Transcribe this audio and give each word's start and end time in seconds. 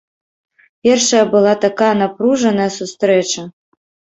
Першая 0.87 1.21
была 1.35 1.53
такая 1.65 1.91
напружаная 2.01 2.69
сустрэча. 2.81 3.41